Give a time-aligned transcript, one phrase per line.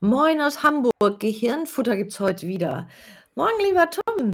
[0.00, 1.18] Moin aus Hamburg.
[1.18, 2.88] Gehirnfutter gibt's heute wieder.
[3.34, 4.32] Moin, lieber Tom.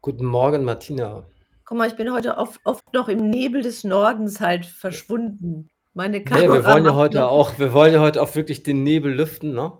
[0.00, 1.24] Guten Morgen, Martina.
[1.64, 5.68] Guck mal, ich bin heute oft, oft noch im Nebel des Nordens halt verschwunden.
[5.94, 8.34] Meine Nee, Kamera wir wollen ja macht heute noch auch, wir wollen ja heute auch
[8.34, 9.72] wirklich den Nebel lüften, ne?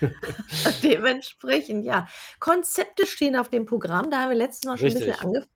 [0.82, 2.08] dementsprechend, ja.
[2.40, 4.10] Konzepte stehen auf dem Programm.
[4.10, 5.26] Da haben wir letztes Mal schon ein bisschen Richtig.
[5.26, 5.46] ange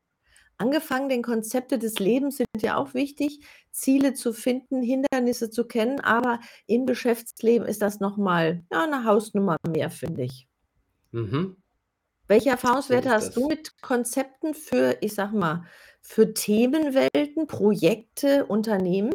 [0.63, 3.41] angefangen, denn Konzepte des Lebens sind ja auch wichtig,
[3.73, 9.05] Ziele zu finden, Hindernisse zu kennen, aber im Geschäftsleben ist das noch mal, ja, 'ne
[9.05, 10.47] Hausnummer mehr, finde ich.
[11.13, 11.57] Mhm.
[12.31, 15.65] Welche Erfahrungswerte hast du mit Konzepten für, ich sage mal,
[16.01, 19.13] für Themenwelten, Projekte, Unternehmen?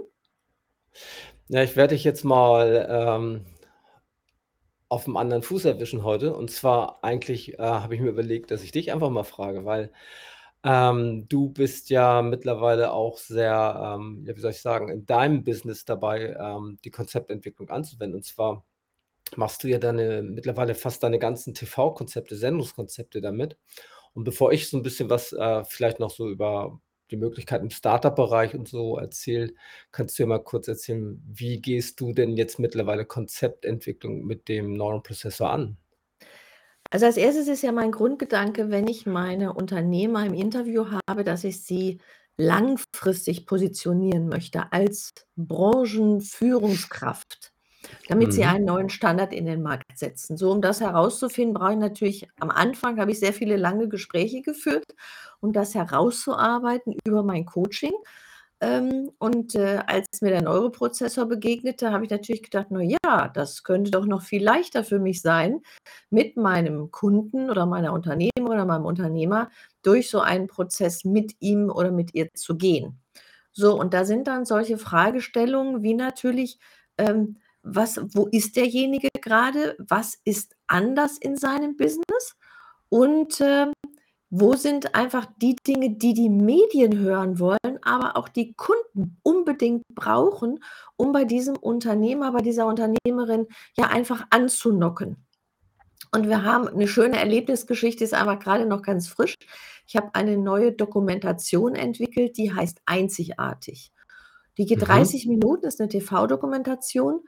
[1.49, 3.45] Ja, ich werde dich jetzt mal, ähm
[4.91, 6.33] auf'm anderen Fuß erwischen heute.
[6.33, 9.91] Und zwar eigentlich, äh, habe ich mir überlegt, dass ich dich einfach mal frage, weil,
[10.63, 15.43] ähm, du bist ja mittlerweile auch sehr, ähm, ja, wie soll ich sagen, in deinem
[15.43, 18.16] Business dabei, ähm, die Konzeptentwicklung anzuwenden.
[18.17, 18.66] Und zwar
[19.35, 23.58] machst du ja deine mittlerweile fast deine ganzen TV-Konzepte, Sendungskonzepte damit.
[24.13, 26.80] Und bevor ich so 'n bisschen was, äh, vielleicht noch so über
[27.11, 29.53] die Möglichkeiten im Start-up-Bereich und so erzähle,
[29.91, 34.73] kannst du ja mal kurz erzählen, wie gehst du denn jetzt mittlerweile Konzeptentwicklung mit dem
[34.73, 35.78] Neuronprozessor an?
[36.91, 41.44] Also, als Erstes ist ja mein Grundgedanke, wenn ich meine Unternehmer im Interview habe, dass
[41.44, 41.99] ich sie
[42.38, 47.52] langfristig positionieren möchte als Branchenführungskraft,
[48.07, 48.45] damit sie Mhm.
[48.45, 50.38] einen neuen Standard in den Markt setzen.
[50.38, 54.41] So, um das herauszufinden, brauche ich natürlich am Anfang habe ich sehr viele lange Gespräche
[54.41, 54.85] geführt,
[55.41, 57.94] um das herauszuarbeiten über mein Coaching.
[58.61, 63.63] Ähm, und, äh, als mir der Neuroprozessor begegnete, habe ich natürlich gedacht: „Na ja, das
[63.63, 65.61] könnte doch noch viel leichter für mich sein,
[66.09, 69.52] mit meinem Kunden oder meiner Unternehmerin oder meinem Unternehmer
[69.83, 73.00] durch so einen Prozess mit ihm oder mit ihr zu gehen.“
[73.52, 76.59] So, und da sind dann solche Fragestellungen wie natürlich,
[76.97, 79.75] ähm, was wo ist derjenige grade?
[79.80, 82.35] Was ist anders in seinem Business?
[82.89, 83.73] Und, ähm,
[84.30, 89.84] wo sind einfach die Dinge, die die Medien hören wollen, aber auch die Kunden unbedingt
[89.96, 90.59] brauchen,
[90.97, 93.47] um bei diesem Unternehmer, bei dieser Unternehmerin,
[93.78, 95.25] ja, einfach anzudocken?
[96.13, 99.35] Und wir haben 'ne schöne Erlebnisgeschichte, ist aber grade noch ganz frisch.
[99.88, 103.91] Ich habe eine neue Dokumentation entwickelt, die heißt „Einzigartig“.
[104.57, 104.88] Die geht Mhm.
[104.88, 107.22] 30 Minuten, ist 'ne TV-Dokumentation.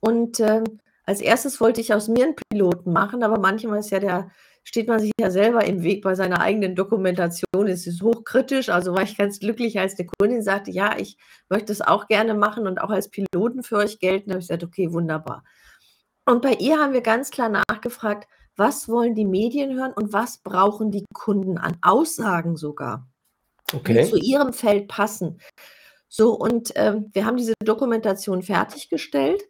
[0.00, 0.64] Und, ähm,
[1.06, 4.30] als Erstes wollte ich aus mir 'n Piloten machen, aber manchmal ist ja der
[4.66, 7.68] steht man sich ja selber im Weg bei seiner eigenen Dokumentation.
[7.68, 11.16] Es ist hochkritisch, also war ich ganz glücklich, als 'ne Kundin sagte: „Ja, ich
[11.48, 14.48] möchte es auch gerne machen und auch als Piloten für euch gelten.“ Da habe ich
[14.48, 15.44] gesagt: „Okay, wunderbar.“
[16.26, 20.38] Und bei ihr haben wir ganz klar nachgefragt: „Was wollen die Medien hören und was
[20.38, 23.08] brauchen die Kunden an Aussagen sogar,
[23.88, 24.20] die zu Okay.
[24.20, 25.40] ihrem Feld passen?“
[26.08, 29.42] So, und, ähm, wir haben diese Dokumentation fertiggestellt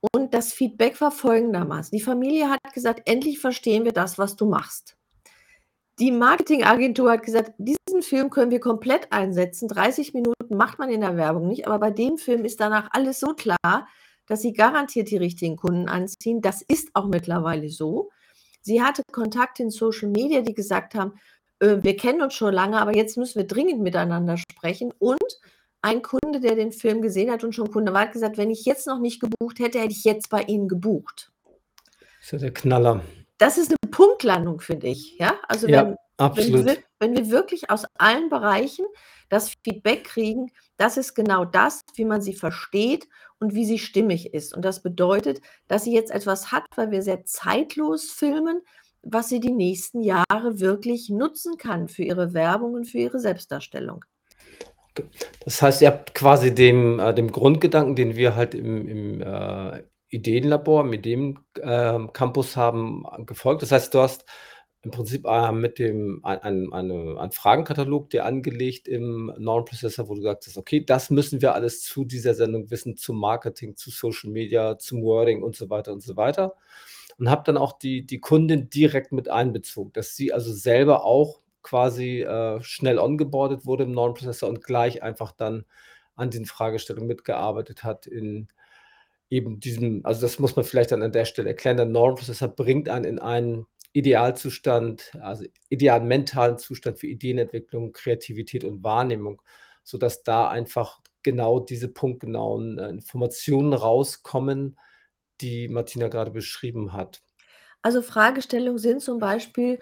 [0.00, 4.46] und das Feedback war folgendermaßen: Die Familie hat gesagt: „Endlich verstehen wir das, was du
[4.46, 4.96] machst.“
[5.98, 9.68] Die Marketingagentur hat gesagt: „Diesen Film können wir komplett einsetzen.
[9.68, 13.18] 30 Minuten macht man in der Werbung nicht, aber bei dem Film ist danach alles
[13.20, 13.88] so klar,
[14.26, 18.10] dass sie garantiert die richtigen Kunden anziehen.“ Das ist auch mittlerweile so.
[18.60, 21.14] Sie hatte Kontakte in Social Media, die gesagt haben:
[21.60, 25.18] „Äh, wir kennen uns schon lange, aber jetzt müssen wir dringend miteinander sprechen.“ Und
[25.82, 28.64] ein Kunde, der den Film gesehen hat und schon Kunde war, hat gesagt: „Wenn ich
[28.64, 31.30] jetzt noch nicht gebucht hätte, hätte ich jetzt bei Ihnen gebucht.“
[32.20, 33.02] Ist ja der Knaller.
[33.40, 35.38] Das ist 'ne Punktlandung, finde ich, ja?
[35.48, 35.96] Also, Ja, wenn
[36.34, 36.78] wenn wir absolut.
[37.00, 38.84] wenn wir wirklich aus allen Bereichen
[39.28, 43.08] das Feedback kriegen, das ist genau das, wie man sie versteht
[43.40, 44.54] und wie sie stimmig ist.
[44.54, 48.62] Und das bedeutet, dass sie jetzt etwas hat, weil wir sehr zeitlos filmen,
[49.02, 54.04] was sie die nächsten Jahre wirklich nutzen kann für ihre Werbung und für ihre Selbstdarstellung.
[55.44, 59.82] Das heißt, ihr habt quasi dem äh, dem Grundgedanken, den wir halt im im, äh,
[60.10, 63.62] Ideenlabor, im Ideen ähm, Campus haben, gefolgt.
[63.62, 64.24] Das heißt, du hast
[64.82, 66.40] im Prinzip, äh, mit dem ein
[66.72, 71.54] ein einen Fragenkatalog dir angelegt im Neuronprozessor, wo du gesagt hast: „Okay, das müssen wir
[71.54, 75.92] alles zu dieser Sendung wissen, zum Marketing, zu Social Media, zum Wording und so weiter
[75.92, 76.54] und so weiter.“
[77.18, 81.40] Und habt dann auch die die Kundin direkt mit einbezogen, dass sie also selber auch
[81.68, 85.64] quasi, äh, schnell ongeboardet wurde im Neuronprozessor und gleich einfach dann
[86.16, 88.48] an den Fragestellungen mitgearbeitet hat in
[89.30, 91.76] eben diesem also, das muss man vielleicht dann an der Stelle erklären.
[91.76, 98.84] Der Neuronprozessor bringt einen in einen Idealzustand, also idealen mentalen Zustand für Ideenentwicklung, Kreativität und
[98.84, 99.42] Wahrnehmung,
[99.84, 104.78] sodass da einfach genau diese punktgenauen, äh, Informationen rauskommen,
[105.40, 107.22] die Martina grade beschrieben hat.
[107.82, 109.78] Also, Fragestellungen sind zum Beispiel: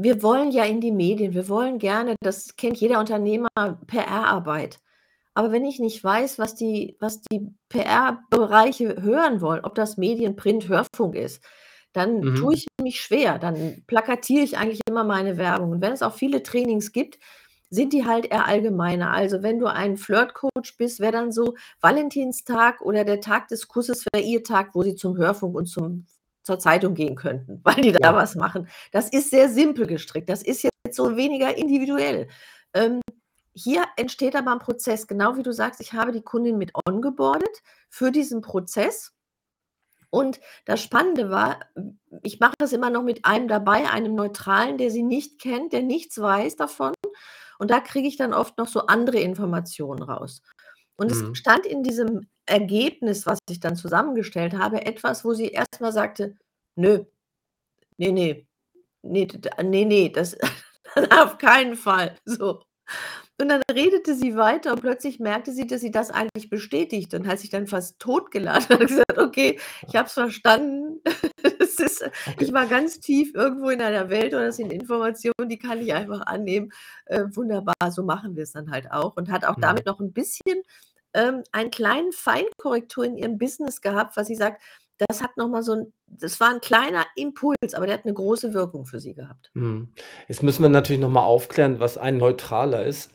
[0.00, 1.34] Wir wollen ja in die Medien.
[1.34, 3.48] Wir wollen gerne das kennt jeder Unternehmer,
[3.86, 4.78] PR-Arbeit.
[5.34, 10.36] aber wenn ich nicht weiß, was die was die PR-Bereiche hören wollen, ob das Medien,
[10.36, 11.42] Print, Hörfunk ist,
[11.92, 12.52] dann tue Mhm.
[12.52, 13.38] ich mich schwer.
[13.38, 15.70] Dann plakatiere ich eigentlich immer meine Werbung.
[15.72, 17.18] Und wenn es auch viele Trainings gibt,
[17.70, 19.10] sind die halt eher allgemeiner.
[19.12, 24.06] Also, wenn du ein Flirt-Coach bist, wäre dann so Valentinstag oder der Tag des Kusses
[24.12, 26.06] wäre ihr Tag, wo sie zum Hörfunk und zum
[26.44, 28.14] zur Zeitung gehen könnten, weil die da Ja.
[28.14, 28.68] was machen.
[28.92, 30.28] Das ist sehr simpel gestrickt.
[30.30, 32.28] Das ist jetzt so weniger individuell.
[32.74, 33.00] Ähm,
[33.54, 37.62] hier entsteht aber 'n Prozess, genau wie du sagst, ich habe die Kundin mit ongeboardet
[37.90, 39.12] für diesen Prozess.
[40.10, 41.60] Und das Spannende war,
[42.22, 45.82] ich mache das immer noch mit einem dabei, einem Neutralen, der sie nicht kennt, der
[45.82, 46.92] nichts weiß davon.
[47.58, 50.42] Und da kriege ich dann oft noch so andere Informationen raus.
[50.96, 51.34] Und es Mhm.
[51.34, 56.36] stand in diesem Ergebnis, was ich dann zusammengestellt habe, etwas, wo sie erst mal sagte:
[56.76, 57.04] „Nö,
[57.98, 58.46] ne, ne,
[59.04, 60.36] ne, d d ne, ne, das
[61.10, 62.62] auf keinen Fall“, so.
[63.40, 67.26] Und dann redete sie weiter und plötzlich merkte sie, dass sie das eigentlich bestätigt und
[67.28, 71.00] hat sich dann fast totgelacht und gesagt: „Okay, ich habe es verstanden.“
[71.60, 72.02] Es ist
[72.38, 72.54] ich Okay.
[72.54, 76.22] war ganz tief irgendwo in einer Welt und das sind Informationen, die kann ich einfach
[76.26, 76.72] annehmen.
[77.06, 79.62] Äh, wunderbar, so machen wir's dann halt auch und hat auch Mhm.
[79.62, 80.62] damit noch 'n bisschen,
[81.14, 84.62] ähm, einen kleinen Feinkorrektur in ihrem Business gehabt, was sie sagt,
[85.08, 88.14] das hat noch mal so 'n das war 'n kleiner Impuls, aber der hat 'ne
[88.14, 89.52] große Wirkung für sie gehabt.
[89.54, 89.92] Mhm.
[90.28, 93.12] Jetzt müssen wir natürlich noch mal aufklären, was ein Neutraler ist.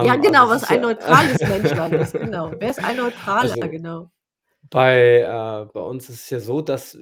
[0.00, 2.56] Ja, Ähm, also, genau, es was ein ja neutrales Menschlein ist, genau.
[2.58, 3.54] Wer ist ein Neutraler?
[3.54, 4.10] also, Genau.
[4.70, 6.98] bei äh, bei uns ist es ja so, dass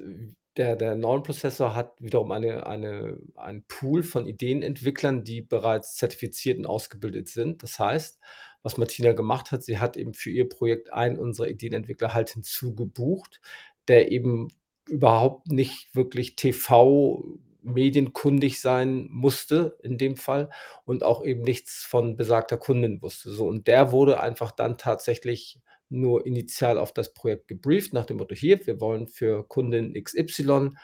[0.56, 6.66] der der Normenprozessor hat wiederum eine eine einen Pool von Ideenentwicklern, die bereits zertifiziert und
[6.66, 7.62] ausgebildet sind.
[7.62, 8.20] Das heißt,
[8.62, 13.40] was Martina gemacht hat, sie hat eben für ihr Projekt einen unserer Ideenentwickler halt hinzugebucht,
[13.88, 14.48] der eben
[14.88, 20.50] überhaupt nicht wirklich TV-medienkundig sein musste in dem Fall
[20.84, 23.46] und auch eben nichts von besagter Kundin wusste, so.
[23.48, 25.58] Und der wurde einfach dann tatsächlich
[25.88, 30.76] nur initial auf das Projekt gebrieft nach dem Motto: „Hier, wir wollen für Kundin XY,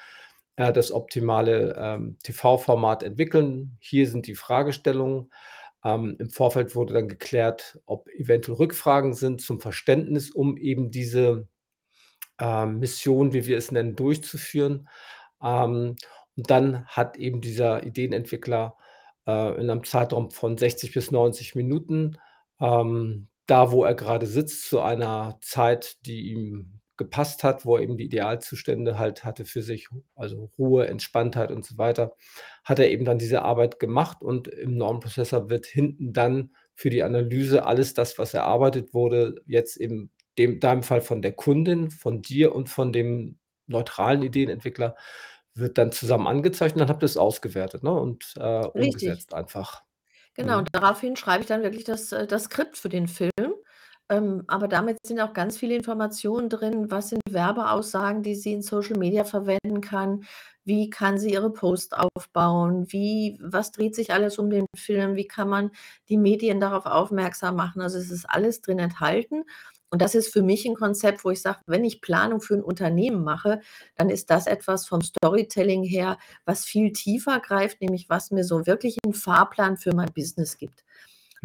[0.57, 3.77] äh, das optimale, ähm, TV-Format entwickeln.
[3.81, 5.31] Hier sind die Fragestellungen.“
[5.85, 11.49] Ähm, im Vorfeld wurde dann geklärt, ob eventuell Rückfragen sind zum Verständnis, um eben diese,
[12.41, 14.89] ähm, Mission, wie wir es nennen, durchzuführen.
[15.43, 15.97] Ähm,
[16.37, 18.77] und dann hat eben dieser Ideenentwickler,
[19.27, 22.19] äh, in 'nem Zeitraum von 60 bis 90 Minuten,
[22.61, 27.83] ähm, da, wo er grade sitzt, zu einer Zeit, die ihm gepasst hat, wo er
[27.83, 32.13] eben die Idealzustände halt hatte für sich, also Ruhe, Entspanntheit und so weiter,
[32.65, 37.03] hat er eben dann diese Arbeit gemacht und im Normenprozessor wird hinten dann für die
[37.03, 42.23] Analyse alles das, was erarbeitet wurde, jetzt in dem deinem Fall von der Kundin, von
[42.23, 44.97] dir und von dem neutralen Ideenentwickler,
[45.55, 49.23] wird dann zusammen angezeigt und dann habt ihr's ausgewertet, ne, und, äh, Richtig.
[49.23, 49.83] umgesetzt einfach.
[50.37, 50.73] Genau, und Mhm.
[50.73, 53.52] daraufhin schreibe ich dann wirklich das äh, das Skript für den Film.
[54.13, 56.91] Ähm, aber damit sind auch ganz viele Informationen drin.
[56.91, 60.25] Was sind Werbeaussagen, die sie in Social Media verwenden kann?
[60.65, 62.87] Wie kann sie ihre Posts aufbauen?
[62.93, 65.17] Wie was dreht sich alles um den Film?
[65.17, 65.71] Wie kann man
[66.11, 67.81] die Medien darauf aufmerksam machen?
[67.83, 69.45] Also, es ist alles drin enthalten.
[69.91, 72.63] Und das ist für mich 'n Konzept, wo ich sage, wenn ich Planung für 'n
[72.63, 73.61] Unternehmen mache,
[73.97, 78.67] dann ist das etwas vom Storytelling her, was viel tiefer greift, nämlich was mir so
[78.67, 80.83] wirklich 'n Fahrplan für mein Business gibt.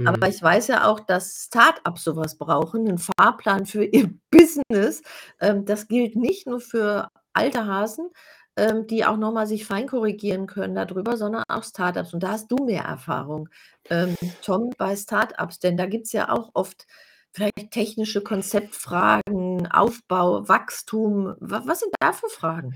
[0.06, 0.34] Aber Mhm.
[0.34, 5.02] ich weiß ja auch, dass Start-ups so was brauchen, 'nen Fahrplan für ihr Business.
[5.40, 8.10] Ähm, das gilt nicht nur für alte Hasen,
[8.56, 12.14] ähm, die auch noch mal sich feinkorrigieren können da drüber, sondern auch Start-ups.
[12.14, 13.50] Und da hast du mehr Erfahrung,
[13.90, 16.86] ähm, Tom, bei Start-ups, denn da gibt's ja auch oft
[17.32, 21.36] vielleicht technische Konzeptfragen, Aufbau, Wachstum.
[21.40, 22.76] Wa was sind da für Fragen?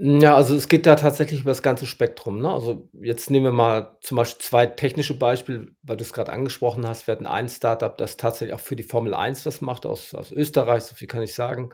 [0.00, 2.48] Ja, also, es geht da tatsächlich über das ganze Spektrum, ne?
[2.52, 7.08] Also, jetzt nehmen wir mal zum Beispiel 2 technische Beispiele, weil du's grad angesprochen hast.
[7.08, 10.30] Wir hatten ein Start-up, das tatsächlich auch für die Formel 1 was macht aus aus
[10.30, 11.70] Österreich, so viel kann ich sagen.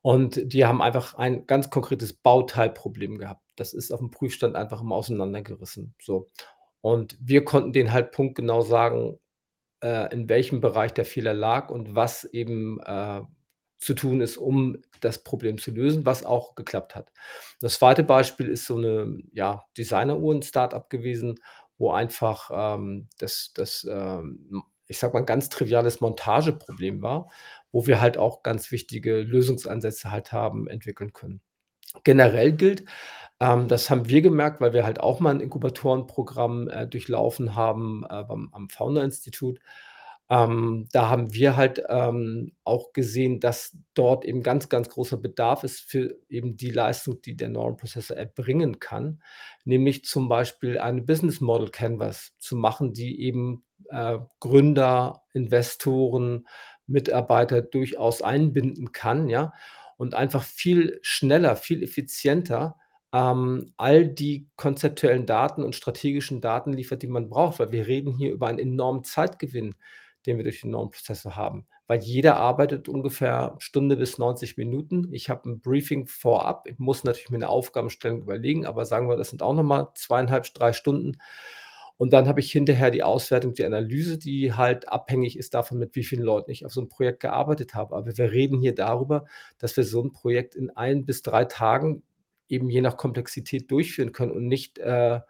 [0.00, 3.42] Und die haben einfach ein ganz konkretes Bauteilproblem gehabt.
[3.56, 6.30] Das ist aufm Prüfstand einfach immer auseinandergerissen, so.
[6.80, 9.18] Und wir konnten denen halt punktgenau sagen,
[9.82, 13.22] äh, in welchem Bereich der Fehler lag und was eben, äh,
[13.82, 17.12] zu tun ist, um das Problem zu lösen, was auch geklappt hat.
[17.60, 18.04] Das 2.
[18.04, 21.40] Beispiel ist so 'ne, ja, Designeruhren-Start-up gewesen,
[21.78, 27.30] wo einfach, ähm, das das, ähm, ich sage mal, 'n ganz triviales Montageproblem war,
[27.72, 31.42] wo wir halt auch ganz wichtige Lösungsansätze halt haben entwickeln können.
[32.04, 32.84] Generell gilt,
[33.40, 38.04] ähm, das haben wir gemerkt, weil wir halt auch mal 'n Inkubatorenprogramm, äh, durchlaufen haben,
[38.10, 39.60] äh, beim am Founder-Institut.
[40.32, 45.62] Ähm, da haben wir halt, ähm, auch gesehen, dass dort eben ganz, ganz großer Bedarf
[45.62, 49.22] ist für eben die Leistung, die der Normenprozessor erbringen kann,
[49.64, 56.46] nämlich zum Beispiel eine Business Model Canvas zu machen, die eben äh, Gründer, Investoren,
[56.86, 59.52] Mitarbeiter durchaus einbinden kann, ja,
[59.98, 62.76] und einfach viel schneller, viel effizienter,
[63.12, 68.12] ähm, all die konzeptuellen Daten und strategischen Daten liefert, die man braucht, weil wir reden
[68.16, 69.74] hier über einen enormen Zeitgewinn,
[70.26, 71.66] den wir durch den neuen Prozessor haben.
[71.88, 75.08] Weil jeder arbeitet ungefähr Stunde bis 90 Minuten.
[75.12, 76.66] Ich habe 'n Briefing vorab.
[76.68, 79.88] Ich muss natürlich mir 'ne Aufgabenstellung überlegen, aber sagen wir, das sind auch noch mal
[79.94, 81.18] 2,5, 3 Stunden.
[81.98, 85.94] Und dann habe ich hinterher die Auswertung, die Analyse, die halt abhängig ist davon, mit
[85.96, 87.94] wie vielen Leuten ich auf so 'n Projekt gearbeitet habe.
[87.96, 89.26] Aber wir reden hier darüber,
[89.58, 92.02] dass wir so 'n Projekt in 1 bis 3 Tagen
[92.48, 95.20] eben je nach Komplexität durchführen können und nicht, äh,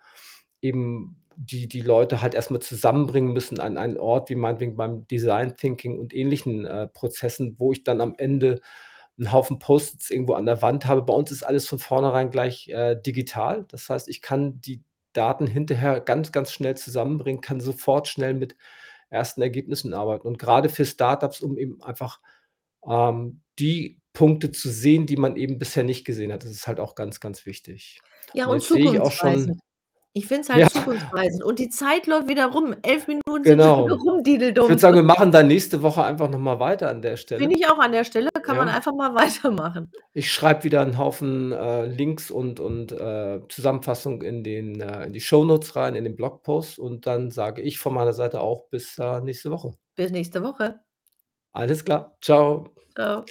[0.62, 5.06] eben die die Leute halt erst mal zusammenbringen müssen an einen Ort, wie meinetwegen beim
[5.08, 8.60] Design Thinking und ähnlichen, äh, Prozessen, wo ich dann am Ende
[9.18, 11.02] 'n Haufen Post-its irgendwo an der Wand habe.
[11.02, 13.64] Bei uns ist alles von vornherein gleich, äh, digital.
[13.68, 18.56] Das heißt, ich kann die Daten hinterher ganz, ganz schnell zusammenbringen, kann sofort schnell mit
[19.10, 20.26] ersten Ergebnissen arbeiten.
[20.26, 22.20] Und grade für Start-ups, um eben einfach,
[22.88, 26.44] ähm, die Punkte zu sehen, die man eben bisher nicht gesehen hat.
[26.44, 28.00] Das ist halt auch ganz, ganz wichtig.
[28.34, 29.60] Ja, Und und jetzt sehe ich auch schon.
[30.14, 30.68] Ich finde es halt ja.
[30.68, 32.74] zukunftsweisend und die Zeit läuft wieder rum.
[32.82, 33.86] 11 Minuten sind Genau.
[33.88, 37.16] rum, Ich würde sagen, wir machen dann nächste Woche einfach noch mal weiter an der
[37.16, 37.50] Finde Stelle.
[37.54, 38.74] ich auch an der Stelle kann man Ja.
[38.74, 39.90] einfach mal weitermachen.
[40.12, 45.14] Ich schreibe wieder 'n Haufen, äh, Links und und, äh, Zusammenfassung in den äh, in
[45.14, 48.98] die Shownotes rein, in den Blogpost und dann sage ich von meiner Seite auch bis,
[48.98, 49.72] äh, nächste Woche.
[49.96, 50.80] Bis nächste Woche.
[51.52, 52.16] Alles klar.
[52.20, 52.68] Tschau.
[52.94, 53.24] Tschau.